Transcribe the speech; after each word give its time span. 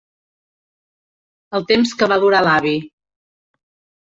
El 1.59 1.67
temps 1.73 1.93
que 2.01 2.09
va 2.13 2.19
durar 2.25 2.41
l'avi. 2.49 2.75